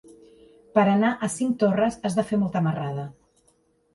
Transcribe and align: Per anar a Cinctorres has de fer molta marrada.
Per 0.77 0.85
anar 0.93 1.09
a 1.27 1.29
Cinctorres 1.33 1.99
has 2.09 2.17
de 2.21 2.25
fer 2.31 2.39
molta 2.45 2.65
marrada. 2.69 3.03